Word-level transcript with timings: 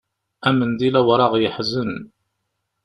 Amendil 0.47 0.95
awraɣ 0.99 1.33
yeḥzen. 1.37 1.93